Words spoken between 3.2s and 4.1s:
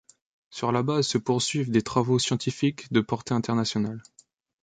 internationale.